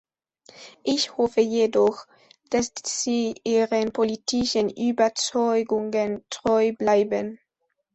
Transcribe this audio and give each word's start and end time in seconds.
Ich 0.81 1.15
hoffe 1.17 1.41
jedoch, 1.41 2.07
dass 2.49 2.73
sie 2.83 3.35
ihren 3.43 3.91
politischen 3.93 4.71
Überzeugungen 4.71 6.25
treu 6.31 6.73
bleiben. 6.73 7.37